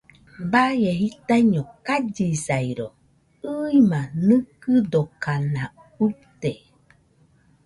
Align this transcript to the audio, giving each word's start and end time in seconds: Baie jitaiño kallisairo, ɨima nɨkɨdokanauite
Baie 0.51 0.91
jitaiño 0.99 1.61
kallisairo, 1.85 2.87
ɨima 3.55 3.99
nɨkɨdokanauite 4.27 6.51